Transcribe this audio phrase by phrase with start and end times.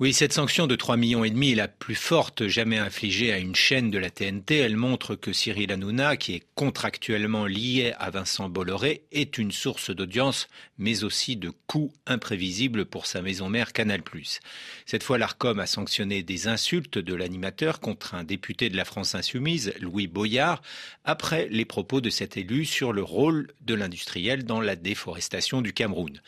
[0.00, 3.92] Oui, cette sanction de 3 millions est la plus forte jamais infligée à une chaîne
[3.92, 4.56] de la TNT.
[4.56, 9.90] Elle montre que Cyril Hanouna, qui est contractuellement lié à Vincent Bolloré, est une source
[9.90, 14.02] d'audience, mais aussi de coûts imprévisibles pour sa maison mère Canal+.
[14.84, 19.14] Cette fois, l'Arcom a sanctionné des insultes de l'animateur contre un député de la France
[19.14, 20.60] Insoumise, Louis Boyard,
[21.04, 25.72] après les propos de cet élu sur le rôle de l'industriel dans la déforestation du
[25.72, 26.20] Cameroun.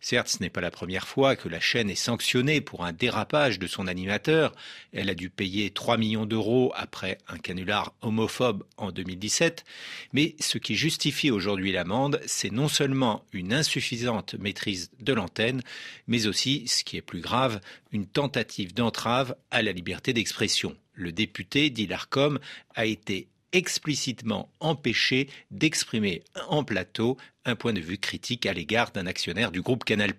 [0.00, 3.66] Certes, ce n'est pas la première fois que la chaîne est sanctionnée pour un de
[3.66, 4.54] son animateur.
[4.92, 9.64] Elle a dû payer 3 millions d'euros après un canular homophobe en 2017.
[10.12, 15.62] Mais ce qui justifie aujourd'hui l'amende, c'est non seulement une insuffisante maîtrise de l'antenne,
[16.06, 17.60] mais aussi, ce qui est plus grave,
[17.92, 20.76] une tentative d'entrave à la liberté d'expression.
[20.94, 22.38] Le député, dit l'ARCOM,
[22.74, 29.06] a été explicitement empêché d'exprimer en plateau un point de vue critique à l'égard d'un
[29.06, 30.12] actionnaire du groupe Canal+.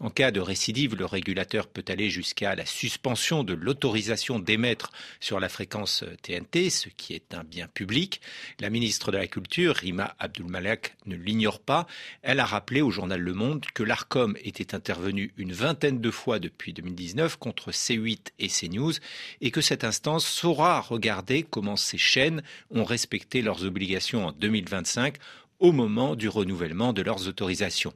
[0.00, 5.38] En cas de récidive, le régulateur peut aller jusqu'à la suspension de l'autorisation d'émettre sur
[5.38, 8.20] la fréquence TNT, ce qui est un bien public.
[8.58, 11.86] La ministre de la Culture, Rima Abdulmalak, ne l'ignore pas.
[12.22, 16.40] Elle a rappelé au journal Le Monde que l'ARCOM était intervenu une vingtaine de fois
[16.40, 18.94] depuis 2019 contre C8 et CNews
[19.40, 25.16] et que cette instance saura regarder comment ces chaînes ont respecté leurs obligations en 2025
[25.62, 27.94] au moment du renouvellement de leurs autorisations.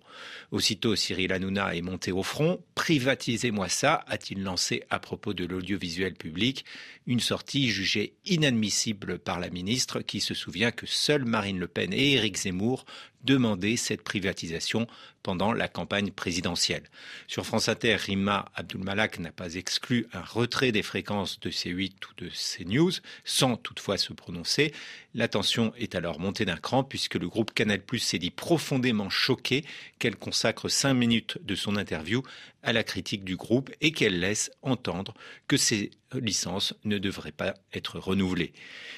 [0.53, 2.63] Aussitôt, Cyril Hanouna est monté au front.
[2.77, 6.65] Privatisez-moi ça, a-t-il lancé à propos de l'audiovisuel public,
[7.09, 11.93] une sortie jugée inadmissible par la ministre qui se souvient que seuls Marine Le Pen
[11.93, 12.85] et Éric Zemmour
[13.25, 14.87] demandaient cette privatisation
[15.27, 16.85] pendant la campagne présidentielle.
[17.27, 22.25] Sur France Inter, Rima Abdulmalak n'a pas exclu un retrait des fréquences de C8 ou
[22.25, 22.93] de CNews,
[23.25, 24.73] sans toutefois se prononcer.
[25.17, 29.65] La tension est alors montée d'un cran puisque le groupe Canal+ s'est dit profondément choqué
[29.99, 32.23] qu'elle consacre cinq minutes de son interview
[32.67, 35.15] à la critique du groupe et qu'elle laisse entendre
[35.47, 38.53] que ces licences ne devraient pas être renouvelées.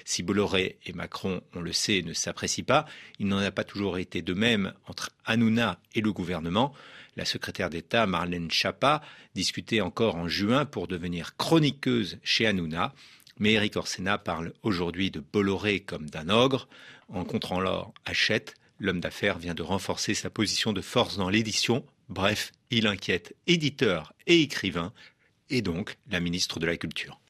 [0.07, 2.87] Si Bolloré et Macron, on le sait, ne s'apprécient pas,
[3.19, 6.73] il n'en a pas toujours été de même entre Hanouna et le gouvernement.
[7.15, 9.03] La secrétaire d'État Marlène Schiappa
[9.35, 12.95] discutait encore en juin pour devenir chroniqueuse chez Hanouna.
[13.39, 16.69] Mais Eric Orsena parle aujourd'hui de Bolloré comme d'un ogre.
[17.09, 18.55] En contrant l'or, achète.
[18.81, 21.85] L'homme d'affaires vient de renforcer sa position de force dans l'édition.
[22.09, 24.93] Bref, il inquiète éditeurs et écrivains,
[25.51, 27.21] et donc la ministre de la Culture.